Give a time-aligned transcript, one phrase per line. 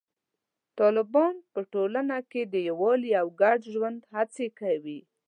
[0.79, 4.99] طالبان په ټولنه کې د یووالي او ګډ ژوند هڅې کوي.